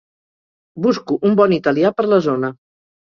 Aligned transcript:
Busco 0.85 1.17
un 1.29 1.37
bon 1.39 1.53
italià 1.57 1.91
per 1.99 2.07
la 2.07 2.19
zona. 2.29 2.51